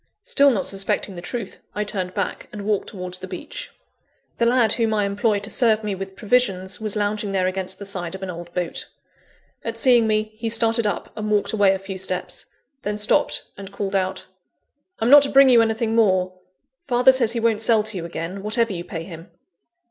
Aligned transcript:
Still 0.23 0.49
not 0.49 0.65
suspecting 0.65 1.13
the 1.15 1.21
truth, 1.21 1.59
I 1.75 1.83
turned 1.83 2.15
back, 2.15 2.49
and 2.51 2.65
walked 2.65 2.89
towards 2.89 3.19
the 3.19 3.27
beach. 3.27 3.69
The 4.39 4.47
lad 4.47 4.73
whom 4.73 4.95
I 4.95 5.05
employ 5.05 5.37
to 5.41 5.49
serve 5.51 5.83
me 5.83 5.93
with 5.93 6.15
provisions, 6.15 6.81
was 6.81 6.95
lounging 6.95 7.33
there 7.33 7.45
against 7.45 7.77
the 7.77 7.85
side 7.85 8.15
of 8.15 8.23
an 8.23 8.31
old 8.31 8.51
boat. 8.55 8.87
At 9.63 9.77
seeing 9.77 10.07
me, 10.07 10.31
he 10.35 10.49
started 10.49 10.87
up, 10.87 11.15
and 11.15 11.29
walked 11.29 11.53
away 11.53 11.75
a 11.75 11.77
few 11.77 11.99
steps 11.99 12.47
then 12.81 12.97
stopped, 12.97 13.43
and 13.55 13.71
called 13.71 13.95
out 13.95 14.25
"I'm 14.97 15.11
not 15.11 15.21
to 15.21 15.29
bring 15.29 15.49
you 15.49 15.61
anything 15.61 15.93
more; 15.95 16.33
father 16.87 17.11
says 17.11 17.33
he 17.33 17.39
won't 17.39 17.61
sell 17.61 17.83
to 17.83 17.95
you 17.95 18.03
again, 18.03 18.41
whatever 18.41 18.73
you 18.73 18.83
pay 18.83 19.03
him." 19.03 19.29